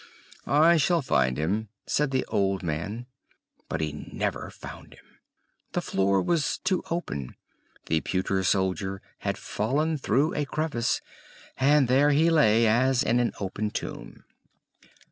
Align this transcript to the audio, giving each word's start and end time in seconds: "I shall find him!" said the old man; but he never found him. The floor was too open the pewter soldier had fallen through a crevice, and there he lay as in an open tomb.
"I 0.47 0.77
shall 0.77 1.03
find 1.03 1.37
him!" 1.37 1.69
said 1.85 2.09
the 2.09 2.25
old 2.25 2.63
man; 2.63 3.05
but 3.69 3.81
he 3.81 3.91
never 4.11 4.49
found 4.49 4.95
him. 4.95 5.05
The 5.73 5.81
floor 5.81 6.23
was 6.23 6.57
too 6.57 6.81
open 6.89 7.35
the 7.85 8.01
pewter 8.01 8.43
soldier 8.43 8.99
had 9.19 9.37
fallen 9.37 9.99
through 9.99 10.33
a 10.33 10.45
crevice, 10.45 11.01
and 11.55 11.87
there 11.87 12.09
he 12.09 12.31
lay 12.31 12.65
as 12.65 13.03
in 13.03 13.19
an 13.19 13.33
open 13.39 13.69
tomb. 13.69 14.23